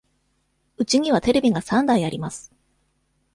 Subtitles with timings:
[0.77, 2.51] うちにはテレビが三台あります。